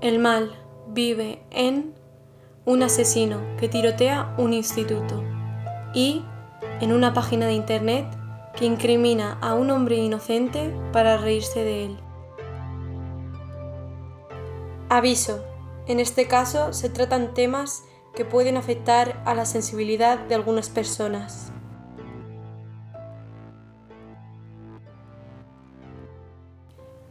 El 0.00 0.20
mal 0.20 0.54
vive 0.86 1.42
en 1.50 1.92
un 2.64 2.84
asesino 2.84 3.40
que 3.58 3.68
tirotea 3.68 4.32
un 4.38 4.52
instituto 4.52 5.24
y 5.92 6.24
en 6.80 6.92
una 6.92 7.12
página 7.12 7.46
de 7.46 7.54
internet 7.54 8.06
que 8.56 8.64
incrimina 8.64 9.38
a 9.40 9.54
un 9.54 9.72
hombre 9.72 9.96
inocente 9.96 10.72
para 10.92 11.16
reírse 11.16 11.64
de 11.64 11.86
él. 11.86 12.00
Aviso. 14.88 15.44
En 15.88 15.98
este 15.98 16.28
caso 16.28 16.72
se 16.72 16.90
tratan 16.90 17.34
temas 17.34 17.82
que 18.14 18.24
pueden 18.24 18.56
afectar 18.56 19.20
a 19.24 19.34
la 19.34 19.46
sensibilidad 19.46 20.18
de 20.18 20.34
algunas 20.36 20.68
personas. 20.68 21.50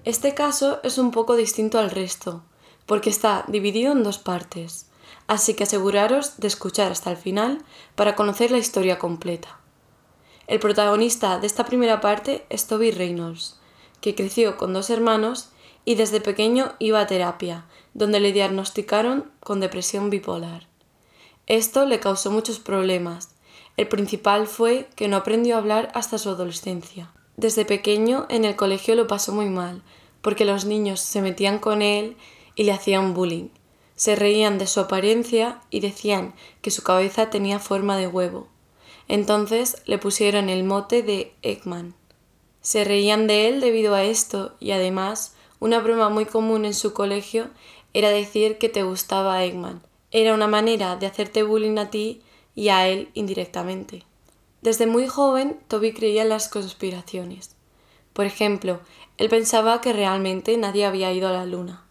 Este 0.05 0.33
caso 0.33 0.79
es 0.83 0.97
un 0.97 1.11
poco 1.11 1.35
distinto 1.35 1.79
al 1.79 1.89
resto, 1.91 2.43
porque 2.87 3.11
está 3.11 3.45
dividido 3.47 3.91
en 3.91 4.01
dos 4.01 4.17
partes, 4.17 4.87
así 5.27 5.53
que 5.53 5.65
aseguraros 5.65 6.39
de 6.39 6.47
escuchar 6.47 6.91
hasta 6.91 7.11
el 7.11 7.17
final 7.17 7.59
para 7.93 8.15
conocer 8.15 8.49
la 8.49 8.57
historia 8.57 8.97
completa. 8.97 9.59
El 10.47 10.59
protagonista 10.59 11.37
de 11.37 11.45
esta 11.45 11.65
primera 11.65 12.01
parte 12.01 12.45
es 12.49 12.65
Toby 12.65 12.91
Reynolds, 12.91 13.59
que 14.01 14.15
creció 14.15 14.57
con 14.57 14.73
dos 14.73 14.89
hermanos 14.89 15.49
y 15.83 15.95
desde 15.95 16.21
pequeño 16.21 16.73
iba 16.79 17.01
a 17.01 17.07
terapia, 17.07 17.65
donde 17.93 18.19
le 18.19 18.31
diagnosticaron 18.31 19.29
con 19.41 19.59
depresión 19.59 20.09
bipolar. 20.09 20.67
Esto 21.47 21.85
le 21.85 21.99
causó 21.99 22.31
muchos 22.31 22.59
problemas. 22.59 23.29
El 23.75 23.87
principal 23.87 24.47
fue 24.47 24.89
que 24.95 25.07
no 25.07 25.17
aprendió 25.17 25.55
a 25.55 25.59
hablar 25.59 25.91
hasta 25.93 26.17
su 26.17 26.29
adolescencia. 26.29 27.11
Desde 27.35 27.65
pequeño 27.65 28.25
en 28.29 28.45
el 28.45 28.55
colegio 28.55 28.95
lo 28.95 29.07
pasó 29.07 29.33
muy 29.33 29.49
mal, 29.49 29.83
porque 30.21 30.45
los 30.45 30.65
niños 30.65 30.99
se 30.99 31.21
metían 31.21 31.59
con 31.59 31.81
él 31.81 32.17
y 32.57 32.63
le 32.63 32.73
hacían 32.73 33.13
bullying. 33.13 33.47
Se 33.95 34.17
reían 34.17 34.57
de 34.57 34.67
su 34.67 34.81
apariencia 34.81 35.61
y 35.69 35.79
decían 35.79 36.33
que 36.61 36.71
su 36.71 36.83
cabeza 36.83 37.29
tenía 37.29 37.59
forma 37.59 37.95
de 37.95 38.07
huevo. 38.07 38.49
Entonces 39.07 39.81
le 39.85 39.97
pusieron 39.97 40.49
el 40.49 40.65
mote 40.65 41.03
de 41.03 41.33
Eggman. 41.41 41.93
Se 42.61 42.83
reían 42.83 43.27
de 43.27 43.47
él 43.47 43.61
debido 43.61 43.95
a 43.95 44.03
esto 44.03 44.55
y 44.59 44.71
además 44.71 45.35
una 45.59 45.79
broma 45.79 46.09
muy 46.09 46.25
común 46.25 46.65
en 46.65 46.73
su 46.73 46.93
colegio 46.93 47.47
era 47.93 48.09
decir 48.09 48.57
que 48.57 48.67
te 48.67 48.83
gustaba 48.83 49.43
Eggman. 49.45 49.81
Era 50.11 50.33
una 50.33 50.47
manera 50.47 50.97
de 50.97 51.05
hacerte 51.05 51.43
bullying 51.43 51.77
a 51.77 51.89
ti 51.89 52.21
y 52.55 52.69
a 52.69 52.87
él 52.87 53.09
indirectamente. 53.13 54.03
Desde 54.61 54.87
muy 54.87 55.07
joven, 55.07 55.59
Toby 55.67 55.93
creía 55.93 56.23
en 56.23 56.29
las 56.29 56.49
conspiraciones. 56.49 57.55
Por 58.13 58.25
ejemplo, 58.25 58.81
él 59.17 59.29
pensaba 59.29 59.79
que 59.79 59.93
realmente 59.93 60.57
nadie 60.57 60.85
había 60.85 61.13
ido 61.13 61.27
a 61.27 61.33
la 61.33 61.45
luna. 61.45 61.86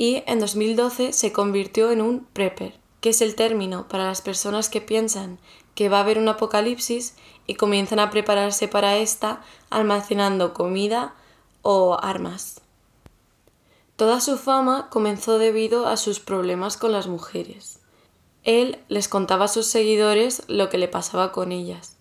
Y 0.00 0.22
en 0.26 0.38
2012 0.38 1.12
se 1.12 1.32
convirtió 1.32 1.90
en 1.90 2.00
un 2.00 2.24
prepper, 2.24 2.78
que 3.00 3.10
es 3.10 3.20
el 3.20 3.34
término 3.34 3.88
para 3.88 4.06
las 4.06 4.22
personas 4.22 4.68
que 4.68 4.80
piensan 4.80 5.40
que 5.74 5.88
va 5.88 5.98
a 5.98 6.00
haber 6.00 6.18
un 6.18 6.28
apocalipsis 6.28 7.16
y 7.48 7.54
comienzan 7.54 7.98
a 7.98 8.10
prepararse 8.10 8.68
para 8.68 8.96
esta 8.96 9.42
almacenando 9.70 10.54
comida 10.54 11.14
o 11.62 11.98
armas. 12.00 12.60
Toda 13.96 14.20
su 14.20 14.38
fama 14.38 14.88
comenzó 14.88 15.38
debido 15.38 15.88
a 15.88 15.96
sus 15.96 16.20
problemas 16.20 16.76
con 16.76 16.92
las 16.92 17.08
mujeres. 17.08 17.80
Él 18.44 18.78
les 18.88 19.08
contaba 19.08 19.46
a 19.46 19.48
sus 19.48 19.66
seguidores 19.66 20.44
lo 20.46 20.68
que 20.68 20.78
le 20.78 20.86
pasaba 20.86 21.32
con 21.32 21.50
ellas. 21.50 21.96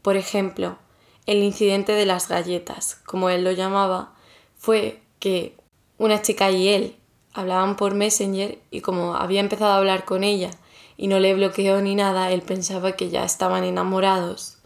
Por 0.00 0.16
ejemplo, 0.16 0.78
el 1.26 1.42
incidente 1.42 1.92
de 1.92 2.06
las 2.06 2.28
galletas, 2.28 2.96
como 3.04 3.28
él 3.28 3.44
lo 3.44 3.52
llamaba, 3.52 4.14
fue 4.56 5.02
que 5.18 5.56
una 5.98 6.22
chica 6.22 6.50
y 6.50 6.68
él 6.68 6.96
hablaban 7.34 7.76
por 7.76 7.94
Messenger 7.94 8.58
y 8.70 8.80
como 8.80 9.16
había 9.16 9.40
empezado 9.40 9.72
a 9.72 9.76
hablar 9.76 10.04
con 10.04 10.24
ella 10.24 10.50
y 10.96 11.08
no 11.08 11.18
le 11.18 11.34
bloqueó 11.34 11.80
ni 11.80 11.94
nada, 11.94 12.30
él 12.30 12.42
pensaba 12.42 12.92
que 12.92 13.10
ya 13.10 13.24
estaban 13.24 13.64
enamorados 13.64 14.58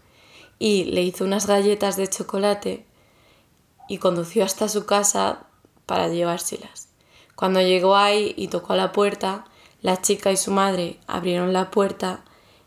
y 0.59 0.85
le 0.85 1.01
hizo 1.01 1.25
unas 1.25 1.47
galletas 1.47 1.97
de 1.97 2.07
chocolate 2.07 2.85
y 3.87 3.97
condució 3.97 4.45
hasta 4.45 4.69
su 4.69 4.85
casa 4.85 5.47
para 5.85 6.07
llevárselas. 6.07 6.89
Cuando 7.35 7.61
llegó 7.61 7.95
ahí 7.95 8.33
y 8.37 8.47
tocó 8.47 8.73
a 8.73 8.77
la 8.77 8.91
puerta, 8.91 9.45
la 9.81 10.01
chica 10.01 10.31
y 10.31 10.37
su 10.37 10.51
madre 10.51 10.99
abrieron 11.07 11.51
la 11.51 11.71
puerta 11.71 12.23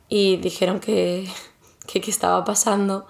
y 0.08 0.36
dijeron 0.36 0.80
que 0.80 1.30
qué 1.86 1.98
estaba 2.10 2.44
pasando 2.44 3.06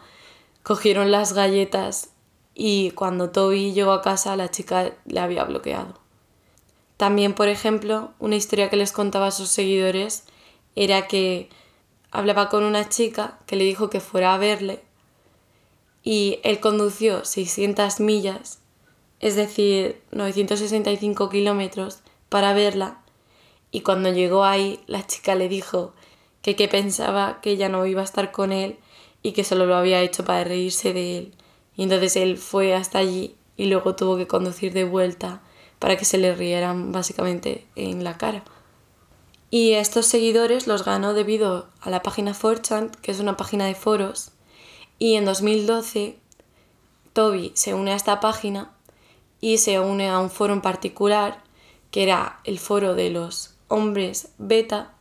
Cogieron 0.62 1.10
las 1.10 1.32
galletas 1.32 2.10
y 2.54 2.92
cuando 2.92 3.30
Toby 3.30 3.72
llegó 3.72 3.90
a 3.90 4.00
casa 4.00 4.36
la 4.36 4.48
chica 4.48 4.92
le 5.06 5.18
había 5.18 5.42
bloqueado. 5.42 6.01
También, 7.02 7.34
por 7.34 7.48
ejemplo, 7.48 8.12
una 8.20 8.36
historia 8.36 8.70
que 8.70 8.76
les 8.76 8.92
contaba 8.92 9.26
a 9.26 9.32
sus 9.32 9.48
seguidores 9.48 10.22
era 10.76 11.08
que 11.08 11.48
hablaba 12.12 12.48
con 12.48 12.62
una 12.62 12.88
chica 12.88 13.40
que 13.46 13.56
le 13.56 13.64
dijo 13.64 13.90
que 13.90 13.98
fuera 13.98 14.32
a 14.32 14.38
verle 14.38 14.84
y 16.04 16.38
él 16.44 16.60
condució 16.60 17.24
600 17.24 17.98
millas, 17.98 18.60
es 19.18 19.34
decir, 19.34 20.00
965 20.12 21.28
kilómetros, 21.28 22.02
para 22.28 22.54
verla 22.54 23.02
y 23.72 23.80
cuando 23.80 24.12
llegó 24.12 24.44
ahí 24.44 24.78
la 24.86 25.04
chica 25.04 25.34
le 25.34 25.48
dijo 25.48 25.94
que, 26.40 26.54
que 26.54 26.68
pensaba 26.68 27.40
que 27.40 27.50
ella 27.50 27.68
no 27.68 27.84
iba 27.84 28.02
a 28.02 28.04
estar 28.04 28.30
con 28.30 28.52
él 28.52 28.78
y 29.24 29.32
que 29.32 29.42
solo 29.42 29.66
lo 29.66 29.74
había 29.74 30.02
hecho 30.02 30.24
para 30.24 30.44
reírse 30.44 30.92
de 30.92 31.18
él. 31.18 31.34
Y 31.74 31.82
entonces 31.82 32.14
él 32.14 32.38
fue 32.38 32.76
hasta 32.76 32.98
allí 32.98 33.34
y 33.56 33.66
luego 33.66 33.96
tuvo 33.96 34.16
que 34.16 34.28
conducir 34.28 34.72
de 34.72 34.84
vuelta 34.84 35.42
para 35.82 35.96
que 35.96 36.04
se 36.04 36.16
le 36.16 36.32
rieran 36.32 36.92
básicamente 36.92 37.66
en 37.74 38.04
la 38.04 38.16
cara. 38.16 38.44
Y 39.50 39.72
estos 39.72 40.06
seguidores 40.06 40.68
los 40.68 40.84
ganó 40.84 41.12
debido 41.12 41.66
a 41.80 41.90
la 41.90 42.04
página 42.04 42.36
4 42.40 42.92
que 43.02 43.10
es 43.10 43.18
una 43.18 43.36
página 43.36 43.66
de 43.66 43.74
foros. 43.74 44.30
Y 45.00 45.16
en 45.16 45.24
2012 45.24 46.20
Toby 47.14 47.50
se 47.56 47.74
une 47.74 47.90
a 47.90 47.96
esta 47.96 48.20
página 48.20 48.70
y 49.40 49.58
se 49.58 49.80
une 49.80 50.08
a 50.08 50.20
un 50.20 50.30
foro 50.30 50.52
en 50.52 50.60
particular 50.60 51.42
que 51.90 52.04
era 52.04 52.38
el 52.44 52.60
foro 52.60 52.94
de 52.94 53.10
los 53.10 53.56
hombres 53.66 54.28
beta 54.38 54.94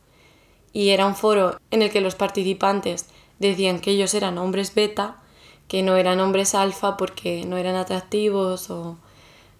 y 0.72 0.88
era 0.88 1.06
un 1.06 1.14
foro 1.14 1.60
en 1.70 1.82
el 1.82 1.92
que 1.92 2.00
los 2.00 2.16
participantes 2.16 3.06
decían 3.38 3.78
que 3.78 3.92
ellos 3.92 4.14
eran 4.14 4.36
hombres 4.36 4.74
beta, 4.74 5.22
que 5.68 5.84
no 5.84 5.96
eran 5.96 6.18
hombres 6.18 6.56
alfa 6.56 6.96
porque 6.96 7.44
no 7.46 7.56
eran 7.56 7.76
atractivos 7.76 8.68
o 8.68 8.98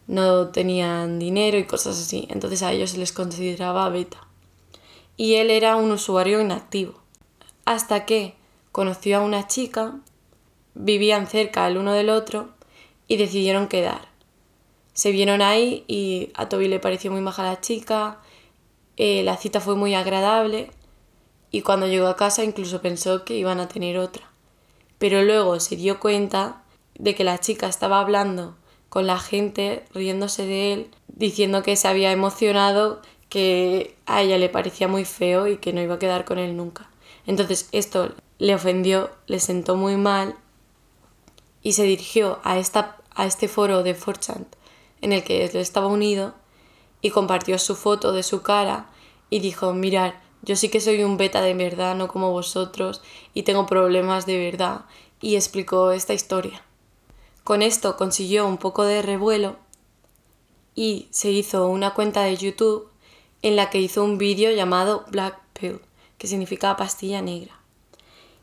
no 0.06 0.48
tenían 0.48 1.18
dinero 1.18 1.58
y 1.58 1.64
cosas 1.64 2.00
así. 2.00 2.26
Entonces 2.30 2.62
a 2.62 2.72
ellos 2.72 2.90
se 2.90 2.98
les 2.98 3.12
consideraba 3.12 3.88
beta. 3.88 4.26
Y 5.16 5.34
él 5.34 5.50
era 5.50 5.76
un 5.76 5.90
usuario 5.90 6.40
inactivo. 6.40 6.94
Hasta 7.64 8.06
que 8.06 8.34
conoció 8.72 9.18
a 9.18 9.20
una 9.20 9.46
chica, 9.46 10.00
vivían 10.74 11.26
cerca 11.26 11.66
el 11.66 11.76
uno 11.76 11.92
del 11.92 12.10
otro 12.10 12.50
y 13.06 13.16
decidieron 13.16 13.68
quedar. 13.68 14.08
Se 14.94 15.10
vieron 15.10 15.42
ahí 15.42 15.84
y 15.86 16.30
a 16.34 16.48
Toby 16.48 16.68
le 16.68 16.80
pareció 16.80 17.10
muy 17.10 17.20
maja 17.20 17.42
la 17.42 17.60
chica, 17.60 18.20
eh, 18.96 19.22
la 19.22 19.36
cita 19.36 19.60
fue 19.60 19.74
muy 19.74 19.94
agradable 19.94 20.70
y 21.50 21.62
cuando 21.62 21.86
llegó 21.86 22.08
a 22.08 22.16
casa 22.16 22.44
incluso 22.44 22.82
pensó 22.82 23.24
que 23.24 23.36
iban 23.36 23.60
a 23.60 23.68
tener 23.68 23.98
otra. 23.98 24.30
Pero 24.98 25.22
luego 25.22 25.60
se 25.60 25.76
dio 25.76 25.98
cuenta 26.00 26.62
de 26.94 27.14
que 27.14 27.24
la 27.24 27.38
chica 27.38 27.68
estaba 27.68 28.00
hablando 28.00 28.56
con 28.92 29.06
la 29.06 29.18
gente, 29.18 29.86
riéndose 29.94 30.44
de 30.44 30.74
él, 30.74 30.90
diciendo 31.08 31.62
que 31.62 31.76
se 31.76 31.88
había 31.88 32.12
emocionado, 32.12 33.00
que 33.30 33.96
a 34.04 34.20
ella 34.20 34.36
le 34.36 34.50
parecía 34.50 34.86
muy 34.86 35.06
feo 35.06 35.46
y 35.46 35.56
que 35.56 35.72
no 35.72 35.80
iba 35.80 35.94
a 35.94 35.98
quedar 35.98 36.26
con 36.26 36.38
él 36.38 36.58
nunca. 36.58 36.90
Entonces 37.26 37.70
esto 37.72 38.12
le 38.36 38.54
ofendió, 38.54 39.08
le 39.28 39.40
sentó 39.40 39.76
muy 39.76 39.96
mal 39.96 40.34
y 41.62 41.72
se 41.72 41.84
dirigió 41.84 42.38
a, 42.44 42.58
esta, 42.58 42.98
a 43.14 43.24
este 43.24 43.48
foro 43.48 43.82
de 43.82 43.94
Forchant 43.94 44.46
en 45.00 45.14
el 45.14 45.24
que 45.24 45.46
él 45.46 45.56
estaba 45.56 45.86
unido 45.86 46.34
y 47.00 47.08
compartió 47.08 47.58
su 47.58 47.76
foto 47.76 48.12
de 48.12 48.22
su 48.22 48.42
cara 48.42 48.90
y 49.30 49.40
dijo, 49.40 49.72
mirar, 49.72 50.20
yo 50.42 50.54
sí 50.54 50.68
que 50.68 50.82
soy 50.82 51.02
un 51.02 51.16
beta 51.16 51.40
de 51.40 51.54
verdad, 51.54 51.96
no 51.96 52.08
como 52.08 52.30
vosotros, 52.30 53.00
y 53.32 53.44
tengo 53.44 53.64
problemas 53.64 54.26
de 54.26 54.36
verdad, 54.36 54.82
y 55.22 55.36
explicó 55.36 55.92
esta 55.92 56.12
historia. 56.12 56.62
Con 57.44 57.62
esto 57.62 57.96
consiguió 57.96 58.46
un 58.46 58.58
poco 58.58 58.84
de 58.84 59.02
revuelo 59.02 59.56
y 60.74 61.08
se 61.10 61.30
hizo 61.30 61.68
una 61.68 61.94
cuenta 61.94 62.22
de 62.22 62.36
YouTube 62.36 62.88
en 63.42 63.56
la 63.56 63.70
que 63.70 63.80
hizo 63.80 64.04
un 64.04 64.18
vídeo 64.18 64.52
llamado 64.52 65.04
Black 65.10 65.40
Pill, 65.52 65.80
que 66.18 66.28
significa 66.28 66.76
pastilla 66.76 67.20
negra. 67.20 67.60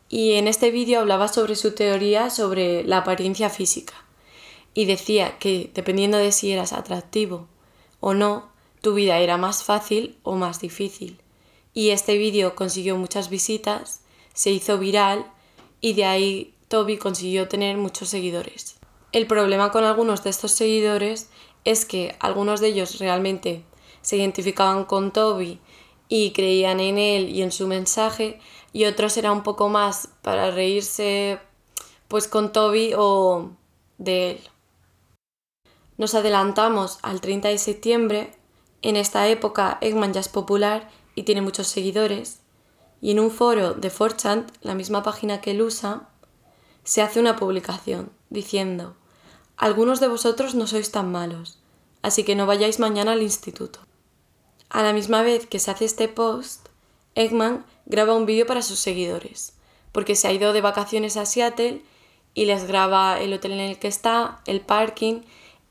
Y 0.09 0.33
en 0.33 0.47
este 0.47 0.71
vídeo 0.71 0.99
hablaba 0.99 1.27
sobre 1.27 1.55
su 1.55 1.73
teoría 1.75 2.29
sobre 2.29 2.83
la 2.83 2.97
apariencia 2.97 3.49
física 3.49 3.93
y 4.73 4.85
decía 4.85 5.37
que 5.39 5.71
dependiendo 5.73 6.17
de 6.17 6.31
si 6.31 6.51
eras 6.51 6.73
atractivo 6.73 7.47
o 7.99 8.13
no, 8.13 8.49
tu 8.81 8.93
vida 8.93 9.19
era 9.19 9.37
más 9.37 9.63
fácil 9.63 10.17
o 10.23 10.35
más 10.35 10.59
difícil 10.59 11.21
y 11.73 11.91
este 11.91 12.17
vídeo 12.17 12.55
consiguió 12.55 12.97
muchas 12.97 13.29
visitas, 13.29 14.01
se 14.33 14.51
hizo 14.51 14.77
viral 14.77 15.31
y 15.81 15.93
de 15.93 16.05
ahí 16.05 16.53
Toby 16.67 16.97
consiguió 16.97 17.47
tener 17.47 17.77
muchos 17.77 18.09
seguidores. 18.09 18.78
El 19.11 19.25
problema 19.25 19.71
con 19.71 19.83
algunos 19.83 20.23
de 20.23 20.29
estos 20.29 20.51
seguidores 20.51 21.29
es 21.65 21.85
que 21.85 22.15
algunos 22.19 22.59
de 22.59 22.67
ellos 22.67 22.99
realmente 22.99 23.63
se 24.01 24.17
identificaban 24.17 24.85
con 24.85 25.11
Toby 25.11 25.59
y 26.07 26.31
creían 26.31 26.79
en 26.79 26.97
él 26.97 27.29
y 27.29 27.41
en 27.41 27.51
su 27.51 27.67
mensaje, 27.67 28.39
y 28.71 28.85
otros 28.85 29.17
era 29.17 29.31
un 29.31 29.43
poco 29.43 29.69
más 29.69 30.09
para 30.21 30.51
reírse 30.51 31.39
pues 32.07 32.27
con 32.27 32.51
Toby 32.51 32.93
o 32.95 33.51
de 33.97 34.31
él. 34.31 34.39
Nos 35.97 36.15
adelantamos 36.15 36.99
al 37.01 37.19
30 37.19 37.49
de 37.49 37.57
septiembre. 37.57 38.31
En 38.81 38.95
esta 38.95 39.27
época 39.27 39.77
Eggman 39.81 40.13
ya 40.13 40.21
es 40.21 40.29
popular 40.29 40.89
y 41.13 41.23
tiene 41.23 41.41
muchos 41.41 41.67
seguidores. 41.67 42.39
Y 43.01 43.11
en 43.11 43.19
un 43.19 43.31
foro 43.31 43.73
de 43.73 43.91
4 43.91 44.45
la 44.61 44.75
misma 44.75 45.03
página 45.03 45.41
que 45.41 45.51
él 45.51 45.61
usa, 45.61 46.08
se 46.89 47.03
hace 47.03 47.19
una 47.19 47.35
publicación 47.35 48.11
diciendo 48.31 48.95
Algunos 49.57 49.99
de 49.99 50.07
vosotros 50.07 50.55
no 50.55 50.65
sois 50.65 50.89
tan 50.89 51.11
malos, 51.11 51.59
así 52.01 52.23
que 52.23 52.33
no 52.33 52.47
vayáis 52.47 52.79
mañana 52.79 53.11
al 53.11 53.21
instituto. 53.21 53.81
A 54.69 54.81
la 54.81 54.91
misma 54.91 55.21
vez 55.21 55.45
que 55.45 55.59
se 55.59 55.69
hace 55.69 55.85
este 55.85 56.07
post, 56.07 56.69
Eggman 57.13 57.63
graba 57.85 58.15
un 58.15 58.25
vídeo 58.25 58.47
para 58.47 58.63
sus 58.63 58.79
seguidores, 58.79 59.53
porque 59.91 60.15
se 60.15 60.27
ha 60.27 60.33
ido 60.33 60.51
de 60.51 60.61
vacaciones 60.61 61.15
a 61.15 61.27
Seattle 61.27 61.83
y 62.33 62.45
les 62.45 62.65
graba 62.65 63.21
el 63.21 63.33
hotel 63.33 63.51
en 63.51 63.59
el 63.59 63.77
que 63.77 63.87
está, 63.87 64.41
el 64.47 64.61
parking, 64.61 65.21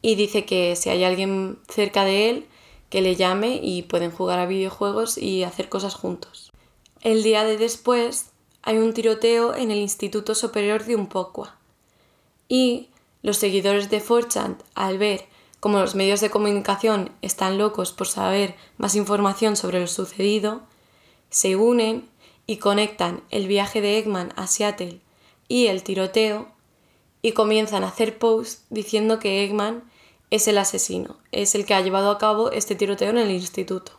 y 0.01 0.15
dice 0.15 0.45
que 0.45 0.77
si 0.77 0.89
hay 0.89 1.03
alguien 1.03 1.59
cerca 1.69 2.05
de 2.05 2.31
él, 2.31 2.47
que 2.91 3.03
le 3.03 3.17
llame 3.17 3.59
y 3.61 3.83
pueden 3.83 4.13
jugar 4.13 4.39
a 4.39 4.47
videojuegos 4.47 5.19
y 5.19 5.43
hacer 5.43 5.69
cosas 5.69 5.97
juntos. 5.97 6.53
El 7.01 7.25
día 7.25 7.43
de 7.43 7.57
después 7.57 8.31
hay 8.63 8.79
un 8.79 8.93
tiroteo 8.93 9.55
en 9.55 9.71
el 9.71 9.79
Instituto 9.79 10.35
Superior 10.35 10.85
de 10.85 10.97
Umpqua 10.97 11.57
y 12.49 12.89
los 13.23 13.37
seguidores 13.37 13.91
de 13.91 14.01
Forchant, 14.01 14.63
al 14.75 14.99
ver 14.99 15.27
como 15.61 15.81
los 15.81 15.95
medios 15.95 16.21
de 16.21 16.31
comunicación 16.31 17.11
están 17.21 17.59
locos 17.59 17.93
por 17.93 18.07
saber 18.07 18.55
más 18.77 18.95
información 18.95 19.57
sobre 19.57 19.81
lo 19.81 19.87
sucedido, 19.87 20.61
se 21.31 21.57
unen 21.57 22.09
y 22.47 22.59
conectan 22.59 23.23
el 23.31 23.49
viaje 23.49 23.81
de 23.81 23.99
Eggman 23.99 24.33
a 24.37 24.47
Seattle 24.47 25.01
y 25.49 25.67
el 25.67 25.83
tiroteo 25.83 26.49
y 27.23 27.33
comienzan 27.33 27.85
a 27.85 27.89
hacer 27.89 28.19
posts 28.19 28.65
diciendo 28.71 29.19
que 29.19 29.45
Eggman 29.45 29.83
es 30.31 30.47
el 30.47 30.59
asesino, 30.59 31.17
es 31.33 31.55
el 31.55 31.67
que 31.67 31.75
ha 31.75 31.81
llevado 31.81 32.11
a 32.11 32.19
cabo 32.19 32.51
este 32.53 32.75
tiroteo 32.75 33.11
en 33.11 33.19
el 33.19 33.31
instituto. 33.31 33.93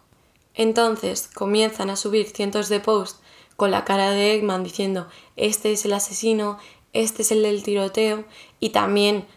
Entonces 0.53 1.29
comienzan 1.33 1.89
a 1.89 1.95
subir 1.95 2.27
cientos 2.29 2.69
de 2.69 2.79
posts 2.79 3.19
con 3.59 3.69
la 3.69 3.85
cara 3.85 4.09
de 4.09 4.33
Eggman 4.33 4.63
diciendo 4.63 5.07
este 5.35 5.71
es 5.71 5.85
el 5.85 5.93
asesino, 5.93 6.57
este 6.93 7.21
es 7.21 7.31
el 7.31 7.43
del 7.43 7.61
tiroteo 7.61 8.25
y 8.59 8.69
también 8.69 9.27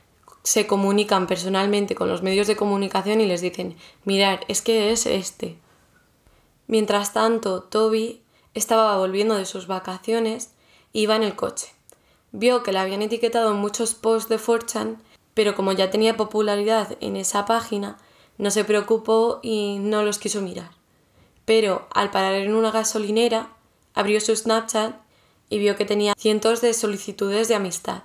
se 0.45 0.67
comunican 0.67 1.27
personalmente 1.27 1.95
con 1.95 2.09
los 2.09 2.23
medios 2.23 2.47
de 2.47 2.57
comunicación 2.57 3.21
y 3.21 3.27
les 3.27 3.43
dicen, 3.43 3.77
mirad, 4.05 4.41
es 4.49 4.63
que 4.63 4.93
es 4.93 5.07
este. 5.07 5.59
Mientras 6.67 7.13
tanto, 7.13 7.65
Toby 7.65 8.23
estaba 8.55 8.97
volviendo 8.97 9.37
de 9.37 9.45
sus 9.45 9.67
vacaciones 9.67 10.53
y 10.93 11.03
iba 11.03 11.17
en 11.17 11.25
el 11.25 11.37
coche. 11.37 11.69
Vio 12.31 12.63
que 12.63 12.73
le 12.73 12.79
habían 12.79 13.03
etiquetado 13.03 13.51
en 13.51 13.59
muchos 13.59 13.95
posts 13.95 14.29
de 14.29 14.39
Forchan, 14.39 15.03
pero 15.35 15.55
como 15.55 15.73
ya 15.73 15.91
tenía 15.91 16.17
popularidad 16.17 16.97
en 17.01 17.17
esa 17.17 17.45
página, 17.45 17.99
no 18.39 18.51
se 18.51 18.65
preocupó 18.65 19.41
y 19.43 19.79
no 19.81 20.03
los 20.03 20.19
quiso 20.19 20.41
mirar. 20.41 20.71
Pero 21.45 21.89
al 21.93 22.11
parar 22.11 22.35
en 22.35 22.55
una 22.55 22.71
gasolinera, 22.71 23.51
abrió 23.95 24.21
su 24.21 24.35
Snapchat 24.35 24.95
y 25.49 25.59
vio 25.59 25.77
que 25.77 25.85
tenía 25.85 26.15
cientos 26.17 26.61
de 26.61 26.75
solicitudes 26.75 27.49
de 27.49 27.55
amistad. 27.55 28.05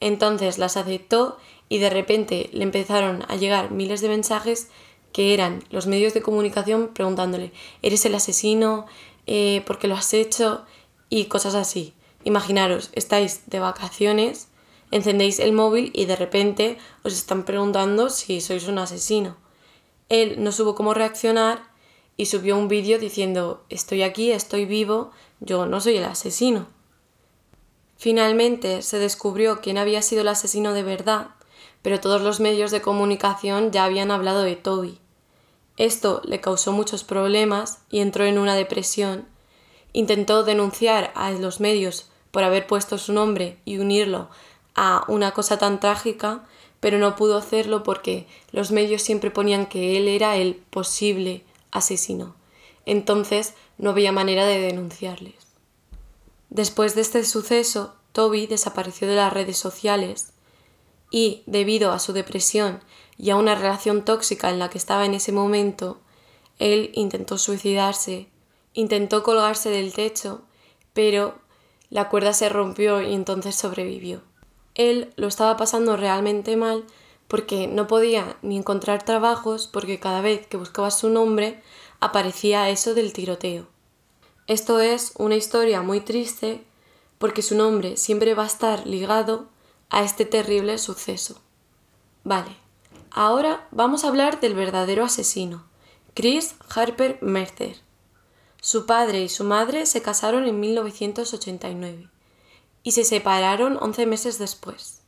Entonces 0.00 0.58
las 0.58 0.76
aceptó 0.76 1.38
y 1.68 1.78
de 1.78 1.90
repente 1.90 2.50
le 2.52 2.64
empezaron 2.64 3.24
a 3.28 3.36
llegar 3.36 3.70
miles 3.70 4.00
de 4.00 4.08
mensajes 4.08 4.68
que 5.12 5.34
eran 5.34 5.62
los 5.70 5.86
medios 5.86 6.14
de 6.14 6.22
comunicación 6.22 6.88
preguntándole, 6.88 7.52
¿eres 7.82 8.04
el 8.06 8.14
asesino? 8.14 8.86
Eh, 9.26 9.62
¿Por 9.66 9.78
qué 9.78 9.88
lo 9.88 9.94
has 9.94 10.14
hecho? 10.14 10.64
Y 11.08 11.26
cosas 11.26 11.54
así. 11.54 11.94
Imaginaros, 12.24 12.90
estáis 12.94 13.42
de 13.46 13.58
vacaciones, 13.58 14.48
encendéis 14.90 15.38
el 15.38 15.52
móvil 15.52 15.90
y 15.94 16.06
de 16.06 16.16
repente 16.16 16.78
os 17.02 17.12
están 17.12 17.44
preguntando 17.44 18.10
si 18.10 18.40
sois 18.40 18.66
un 18.68 18.78
asesino. 18.78 19.36
Él 20.08 20.42
no 20.42 20.52
supo 20.52 20.74
cómo 20.74 20.94
reaccionar 20.94 21.71
y 22.16 22.26
subió 22.26 22.56
un 22.56 22.68
vídeo 22.68 22.98
diciendo, 22.98 23.64
estoy 23.68 24.02
aquí, 24.02 24.30
estoy 24.30 24.64
vivo, 24.66 25.10
yo 25.40 25.66
no 25.66 25.80
soy 25.80 25.96
el 25.96 26.04
asesino. 26.04 26.66
Finalmente 27.96 28.82
se 28.82 28.98
descubrió 28.98 29.60
quién 29.60 29.78
había 29.78 30.02
sido 30.02 30.22
el 30.22 30.28
asesino 30.28 30.72
de 30.72 30.82
verdad, 30.82 31.28
pero 31.82 32.00
todos 32.00 32.20
los 32.20 32.40
medios 32.40 32.70
de 32.70 32.82
comunicación 32.82 33.70
ya 33.70 33.84
habían 33.84 34.10
hablado 34.10 34.42
de 34.42 34.56
Toby. 34.56 34.98
Esto 35.76 36.20
le 36.24 36.40
causó 36.40 36.72
muchos 36.72 37.04
problemas 37.04 37.78
y 37.90 38.00
entró 38.00 38.24
en 38.24 38.38
una 38.38 38.54
depresión. 38.54 39.26
Intentó 39.92 40.42
denunciar 40.42 41.12
a 41.14 41.30
los 41.32 41.60
medios 41.60 42.10
por 42.30 42.44
haber 42.44 42.66
puesto 42.66 42.98
su 42.98 43.12
nombre 43.12 43.58
y 43.64 43.78
unirlo 43.78 44.28
a 44.74 45.04
una 45.08 45.32
cosa 45.32 45.58
tan 45.58 45.80
trágica, 45.80 46.44
pero 46.80 46.98
no 46.98 47.16
pudo 47.16 47.36
hacerlo 47.36 47.82
porque 47.82 48.26
los 48.50 48.70
medios 48.70 49.02
siempre 49.02 49.30
ponían 49.30 49.66
que 49.66 49.96
él 49.96 50.08
era 50.08 50.36
el 50.36 50.56
posible 50.56 51.44
asesino. 51.72 52.36
Entonces 52.86 53.54
no 53.78 53.90
había 53.90 54.12
manera 54.12 54.46
de 54.46 54.60
denunciarles. 54.60 55.34
Después 56.50 56.94
de 56.94 57.00
este 57.00 57.24
suceso, 57.24 57.96
Toby 58.12 58.46
desapareció 58.46 59.08
de 59.08 59.16
las 59.16 59.32
redes 59.32 59.56
sociales 59.56 60.32
y, 61.10 61.42
debido 61.46 61.92
a 61.92 61.98
su 61.98 62.12
depresión 62.12 62.80
y 63.18 63.30
a 63.30 63.36
una 63.36 63.54
relación 63.54 64.04
tóxica 64.04 64.50
en 64.50 64.58
la 64.58 64.70
que 64.70 64.78
estaba 64.78 65.04
en 65.04 65.14
ese 65.14 65.32
momento, 65.32 66.00
él 66.58 66.90
intentó 66.94 67.38
suicidarse, 67.38 68.28
intentó 68.74 69.22
colgarse 69.22 69.70
del 69.70 69.92
techo, 69.92 70.42
pero 70.92 71.34
la 71.90 72.08
cuerda 72.08 72.32
se 72.32 72.48
rompió 72.48 73.02
y 73.02 73.14
entonces 73.14 73.54
sobrevivió. 73.54 74.22
Él 74.74 75.12
lo 75.16 75.28
estaba 75.28 75.56
pasando 75.56 75.96
realmente 75.96 76.56
mal 76.56 76.84
porque 77.32 77.66
no 77.66 77.86
podía 77.86 78.36
ni 78.42 78.58
encontrar 78.58 79.06
trabajos 79.06 79.66
porque 79.66 79.98
cada 79.98 80.20
vez 80.20 80.46
que 80.46 80.58
buscaba 80.58 80.90
su 80.90 81.08
nombre 81.08 81.62
aparecía 81.98 82.68
eso 82.68 82.92
del 82.92 83.14
tiroteo. 83.14 83.68
Esto 84.46 84.80
es 84.80 85.14
una 85.16 85.36
historia 85.36 85.80
muy 85.80 86.00
triste 86.00 86.62
porque 87.16 87.40
su 87.40 87.56
nombre 87.56 87.96
siempre 87.96 88.34
va 88.34 88.42
a 88.42 88.48
estar 88.48 88.86
ligado 88.86 89.46
a 89.88 90.02
este 90.02 90.26
terrible 90.26 90.76
suceso. 90.76 91.40
Vale, 92.22 92.54
ahora 93.10 93.66
vamos 93.70 94.04
a 94.04 94.08
hablar 94.08 94.38
del 94.40 94.52
verdadero 94.52 95.02
asesino, 95.02 95.64
Chris 96.12 96.54
Harper 96.68 97.16
Mercer. 97.22 97.78
Su 98.60 98.84
padre 98.84 99.22
y 99.22 99.30
su 99.30 99.44
madre 99.44 99.86
se 99.86 100.02
casaron 100.02 100.46
en 100.46 100.60
1989 100.60 102.10
y 102.82 102.92
se 102.92 103.04
separaron 103.04 103.78
11 103.80 104.04
meses 104.04 104.38
después. 104.38 105.00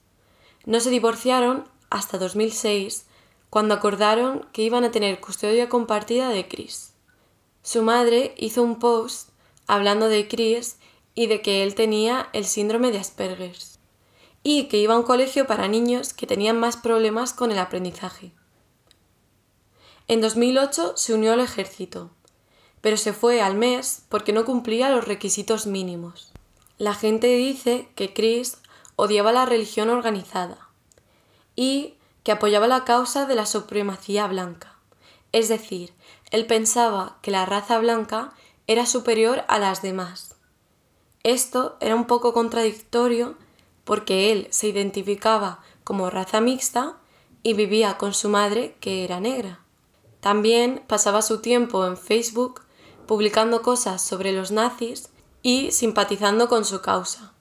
No 0.64 0.81
se 0.81 0.88
divorciaron 0.88 1.74
hasta 1.95 2.19
2006, 2.19 3.07
cuando 3.51 3.73
acordaron 3.73 4.49
que 4.53 4.63
iban 4.63 4.83
a 4.83 4.91
tener 4.91 5.21
custodia 5.21 5.69
compartida 5.69 6.29
de 6.29 6.49
Chris. 6.49 6.93
Su 7.63 7.85
madre 7.85 8.35
hizo 8.37 8.65
un 8.65 8.81
post 8.81 9.31
hablando 9.69 10.09
de 10.09 10.27
Chris 10.27 10.79
y 11.15 11.29
de 11.29 11.41
que 11.41 11.63
él 11.63 11.77
tenía 11.77 12.31
el 12.33 12.47
síndrome 12.47 12.91
de 12.91 12.99
Asperger 12.99 13.57
y 14.43 14.65
que 14.65 14.79
iba 14.79 14.95
a 14.95 14.99
un 14.99 15.05
colegio 15.05 15.47
para 15.47 15.69
niños 15.69 16.15
que 16.15 16.27
tenían 16.27 16.59
más 16.59 16.77
problemas 16.77 17.33
con 17.33 17.53
el 17.53 17.61
aprendizaje. 17.61 18.33
En 20.09 20.21
2008 20.21 20.95
se 20.97 21.15
unió 21.15 21.33
al 21.33 21.41
ejército, 21.41 22.11
pero 22.81 22.97
se 22.97 23.13
fue 23.13 23.41
al 23.41 23.55
mes 23.55 24.03
porque 24.09 24.33
no 24.33 24.45
cumplía 24.45 24.91
los 24.91 25.07
requisitos 25.07 25.69
mínimos. 25.69 26.33
La 26.77 26.95
gente 26.95 27.29
dice 27.29 27.89
que 27.95 28.13
Chris 28.13 28.57
odiaba 28.97 29.31
la 29.31 29.47
religión 29.47 29.91
organizada 29.91 30.63
y 31.57 31.95
que 32.23 32.33
apoyaba 32.33 32.67
la 32.67 32.85
causa 32.85 33.27
de 33.27 33.35
la 33.35 33.47
supremacía 33.47 34.27
blanca, 34.27 34.75
es 35.33 35.49
decir, 35.49 35.93
él 36.31 36.47
pensaba 36.47 37.19
que 37.23 37.31
la 37.31 37.45
raza 37.45 37.79
blanca 37.79 38.33
era 38.67 38.87
superior 38.87 39.45
a 39.49 39.59
las 39.59 39.83
demás. 39.83 40.37
Esto 41.25 41.77
era 41.81 41.95
un 41.95 42.07
poco 42.07 42.33
contradictorio 42.33 43.37
porque 43.85 44.31
él 44.31 44.47
se 44.51 44.69
identificaba 44.69 45.61
como 45.83 46.09
raza 46.09 46.41
mixta 46.41 46.97
y 47.43 47.55
vivía 47.55 47.99
con 47.99 48.15
su 48.15 48.29
madre 48.29 48.77
que 48.81 49.05
era 49.05 49.21
negra. 49.21 49.61
También 50.21 50.83
pasaba 50.87 51.21
su 51.21 51.41
tiempo 51.41 51.87
en 51.87 51.97
Facebook 51.97 52.63
publicando 53.07 53.61
cosas 53.63 54.01
sobre 54.01 54.33
los 54.33 54.51
nazis 54.51 55.11
y 55.43 55.73
simpatizando 55.73 56.49
con 56.49 56.65
su 56.65 56.81
causa. 56.81 57.33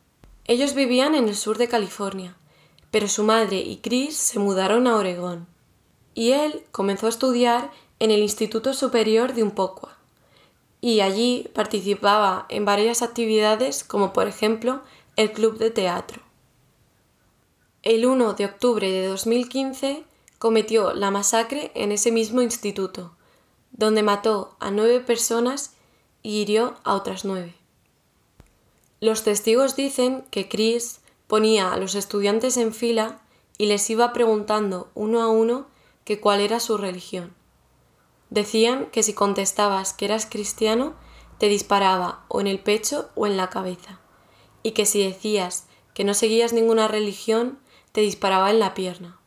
Ellos 0.45 0.73
vivían 0.73 1.15
en 1.15 1.29
el 1.29 1.35
sur 1.35 1.57
de 1.57 1.69
California, 1.69 2.35
pero 2.93 3.07
su 3.07 3.23
madre 3.23 3.57
y 3.57 3.77
Chris 3.77 4.15
se 4.15 4.37
mudaron 4.37 4.85
a 4.85 4.95
Oregón. 4.97 5.47
Y 6.13 6.33
él 6.33 6.63
comenzó 6.71 7.07
a 7.07 7.09
estudiar 7.09 7.71
en 7.97 8.11
el 8.11 8.19
Instituto 8.19 8.75
Superior 8.75 9.33
de 9.33 9.41
Umpqua. 9.41 9.97
Y 10.79 10.99
allí 10.99 11.49
participaba 11.55 12.45
en 12.49 12.65
varias 12.65 13.01
actividades 13.01 13.83
como 13.83 14.13
por 14.13 14.27
ejemplo 14.27 14.83
el 15.15 15.31
club 15.31 15.57
de 15.57 15.71
teatro. 15.71 16.21
El 17.81 18.05
1 18.05 18.35
de 18.35 18.45
octubre 18.45 18.91
de 18.91 19.07
2015 19.07 20.03
cometió 20.37 20.93
la 20.93 21.09
masacre 21.09 21.71
en 21.73 21.91
ese 21.91 22.11
mismo 22.11 22.43
instituto, 22.43 23.15
donde 23.71 24.03
mató 24.03 24.55
a 24.59 24.69
nueve 24.69 24.99
personas 24.99 25.73
y 26.21 26.41
hirió 26.41 26.75
a 26.83 26.93
otras 26.93 27.25
nueve. 27.25 27.55
Los 28.99 29.23
testigos 29.23 29.75
dicen 29.75 30.25
que 30.29 30.47
Chris 30.47 30.99
ponía 31.33 31.73
a 31.73 31.77
los 31.77 31.95
estudiantes 31.95 32.57
en 32.57 32.75
fila 32.75 33.19
y 33.57 33.65
les 33.65 33.89
iba 33.89 34.13
preguntando 34.13 34.91
uno 34.93 35.19
a 35.19 35.29
uno 35.29 35.65
que 36.05 36.19
cuál 36.19 36.41
era 36.41 36.59
su 36.59 36.77
religión. 36.77 37.33
Decían 38.29 38.85
que 38.91 39.01
si 39.01 39.15
contestabas 39.15 39.93
que 39.93 40.05
eras 40.05 40.27
cristiano, 40.27 40.93
te 41.39 41.47
disparaba 41.47 42.23
o 42.27 42.39
en 42.39 42.45
el 42.45 42.59
pecho 42.59 43.09
o 43.15 43.25
en 43.25 43.35
la 43.35 43.49
cabeza, 43.49 43.99
y 44.61 44.73
que 44.73 44.85
si 44.85 45.03
decías 45.03 45.65
que 45.95 46.03
no 46.03 46.13
seguías 46.13 46.53
ninguna 46.53 46.87
religión, 46.87 47.57
te 47.93 48.01
disparaba 48.01 48.51
en 48.51 48.59
la 48.59 48.75
pierna. 48.75 49.17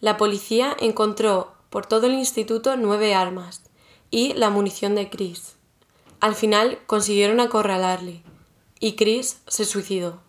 La 0.00 0.16
policía 0.16 0.76
encontró 0.80 1.54
por 1.70 1.86
todo 1.86 2.08
el 2.08 2.14
instituto 2.14 2.76
nueve 2.76 3.14
armas 3.14 3.62
y 4.10 4.32
la 4.32 4.50
munición 4.50 4.96
de 4.96 5.10
Chris. 5.10 5.54
Al 6.18 6.34
final 6.34 6.80
consiguieron 6.88 7.38
acorralarle 7.38 8.24
y 8.84 8.96
Chris 8.96 9.40
se 9.46 9.64
suicidó. 9.64 10.20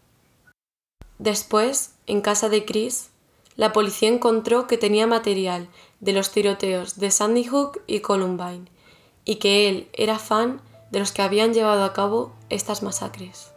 Después, 1.19 1.91
en 2.07 2.21
casa 2.21 2.47
de 2.47 2.63
Chris, 2.63 3.09
la 3.57 3.73
policía 3.73 4.07
encontró 4.07 4.65
que 4.65 4.77
tenía 4.77 5.07
material 5.07 5.67
de 5.99 6.13
los 6.13 6.31
tiroteos 6.31 6.97
de 6.97 7.11
Sandy 7.11 7.43
Hook 7.43 7.81
y 7.85 7.99
Columbine 7.99 8.71
y 9.25 9.35
que 9.35 9.67
él 9.67 9.89
era 9.91 10.19
fan 10.19 10.61
de 10.89 10.99
los 10.99 11.11
que 11.11 11.21
habían 11.21 11.53
llevado 11.53 11.83
a 11.83 11.91
cabo 11.91 12.31
estas 12.49 12.81
masacres. 12.81 13.51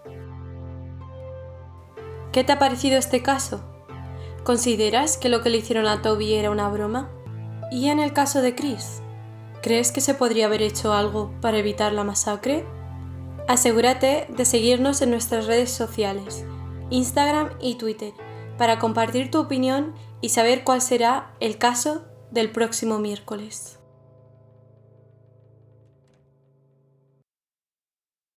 ¿Qué 2.33 2.43
te 2.43 2.50
ha 2.50 2.59
parecido 2.59 2.99
este 2.99 3.23
caso? 3.23 3.61
¿Consideras 4.43 5.17
que 5.17 5.28
lo 5.28 5.43
que 5.43 5.50
le 5.50 5.59
hicieron 5.59 5.87
a 5.87 6.02
Toby 6.02 6.35
era 6.35 6.50
una 6.50 6.69
broma? 6.71 7.09
¿Y 7.71 7.88
en 7.90 8.00
el 8.00 8.12
caso 8.12 8.40
de 8.40 8.57
Chris? 8.57 9.00
¿Crees 9.62 9.93
que 9.93 10.00
se 10.00 10.14
podría 10.14 10.47
haber 10.47 10.62
hecho 10.62 10.93
algo 10.93 11.31
para 11.40 11.59
evitar 11.59 11.93
la 11.93 12.02
masacre? 12.02 12.64
Asegúrate 13.49 14.26
de 14.28 14.45
seguirnos 14.45 15.00
en 15.00 15.09
nuestras 15.09 15.47
redes 15.47 15.71
sociales, 15.71 16.45
Instagram 16.90 17.49
y 17.62 17.76
Twitter, 17.76 18.12
para 18.59 18.78
compartir 18.78 19.31
tu 19.31 19.40
opinión 19.40 19.95
y 20.21 20.28
saber 20.28 20.64
cuál 20.64 20.83
será 20.83 21.33
el 21.40 21.57
caso 21.57 22.05
del 22.31 22.50
próximo 22.50 22.99
miércoles. 22.99 23.77